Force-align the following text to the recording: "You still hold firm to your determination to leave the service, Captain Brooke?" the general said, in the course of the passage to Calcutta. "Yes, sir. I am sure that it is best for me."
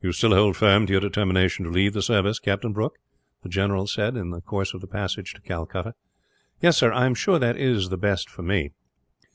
"You 0.00 0.12
still 0.12 0.34
hold 0.34 0.56
firm 0.56 0.86
to 0.86 0.92
your 0.92 1.02
determination 1.02 1.66
to 1.66 1.70
leave 1.70 1.92
the 1.92 2.00
service, 2.00 2.38
Captain 2.38 2.72
Brooke?" 2.72 2.96
the 3.42 3.50
general 3.50 3.86
said, 3.86 4.16
in 4.16 4.30
the 4.30 4.40
course 4.40 4.72
of 4.72 4.80
the 4.80 4.86
passage 4.86 5.34
to 5.34 5.42
Calcutta. 5.42 5.92
"Yes, 6.62 6.78
sir. 6.78 6.90
I 6.94 7.04
am 7.04 7.14
sure 7.14 7.38
that 7.38 7.56
it 7.56 7.62
is 7.62 7.86
best 7.90 8.30
for 8.30 8.40
me." 8.40 8.70